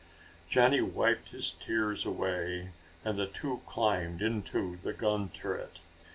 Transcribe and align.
Johnny 0.49 0.81
wiped 0.81 1.29
his 1.29 1.51
tears 1.51 2.07
away 2.07 2.71
and 3.05 3.19
the 3.19 3.27
two 3.27 3.61
climbed 3.67 4.19
into 4.23 4.77
the 4.77 4.93
gun 4.93 5.29
turret. 5.29 5.79